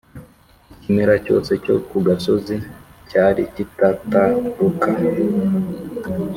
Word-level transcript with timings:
ikimera 0.73 1.13
cyose 1.25 1.51
cyo 1.63 1.75
mu 1.89 1.99
gasozi 2.07 2.55
cyari 3.09 3.41
kitataruka 3.53 4.87